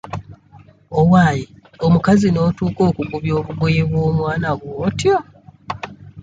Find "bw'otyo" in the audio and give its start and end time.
4.59-5.15